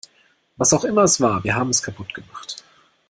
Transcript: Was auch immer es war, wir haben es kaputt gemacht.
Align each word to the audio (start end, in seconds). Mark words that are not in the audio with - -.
Was 0.57 0.73
auch 0.73 0.83
immer 0.83 1.03
es 1.03 1.21
war, 1.21 1.43
wir 1.43 1.53
haben 1.53 1.69
es 1.69 1.83
kaputt 1.83 2.15
gemacht. 2.15 2.63